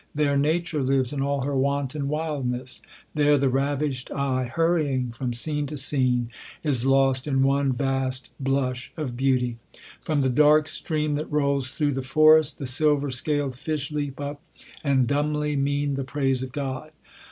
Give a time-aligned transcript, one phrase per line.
[0.15, 2.81] There nature lives in all her wanton wildness.
[3.13, 6.31] There the ravished eye, hurrying from scene to scene,
[6.63, 9.57] is lost in one vast blush of beauty.
[10.01, 14.41] From the dark stream that rolls through the forest, the silver scaled fish leap up,
[14.83, 16.93] and dumbly mean the praise of God.